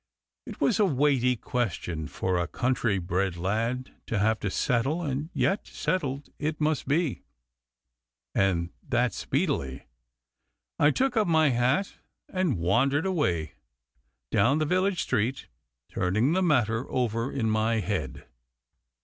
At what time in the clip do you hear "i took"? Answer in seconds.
10.79-11.15